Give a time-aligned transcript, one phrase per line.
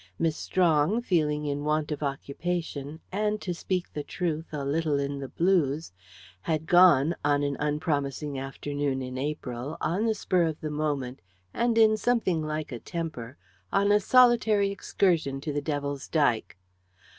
[0.17, 5.19] Miss Strong, feeling in want of occupation, and, to speak the truth, a little in
[5.19, 5.91] the blues,
[6.41, 11.21] had gone, on an unpromising afternoon in April, on the spur of the moment,
[11.53, 13.37] and in something like a temper,
[13.71, 16.57] on a solitary excursion to the Devil's Dyke.